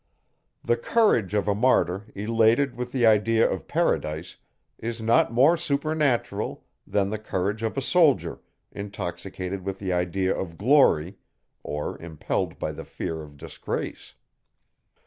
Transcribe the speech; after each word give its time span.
The 0.63 0.77
courage 0.77 1.35
of 1.35 1.47
a 1.47 1.53
martyr, 1.53 2.07
elated 2.15 2.75
with 2.75 2.91
the 2.91 3.05
idea 3.05 3.47
of 3.47 3.67
paradise, 3.67 4.37
is 4.79 4.99
not 4.99 5.31
more 5.31 5.55
supernatural, 5.55 6.65
than 6.87 7.11
the 7.11 7.19
courage 7.19 7.61
of 7.61 7.77
a 7.77 7.83
soldier, 7.83 8.39
intoxicated 8.71 9.63
with 9.63 9.77
the 9.77 9.93
idea 9.93 10.35
of 10.35 10.57
glory, 10.57 11.17
or 11.61 12.01
impelled 12.01 12.57
by 12.57 12.71
the 12.71 12.83
fear 12.83 13.21
of 13.21 13.37
disgrace. 13.37 14.15